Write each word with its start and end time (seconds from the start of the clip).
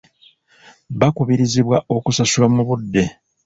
Baakubirizibwa 0.99 1.77
okusasula 1.95 2.47
mu 2.55 2.61
budde. 2.67 3.03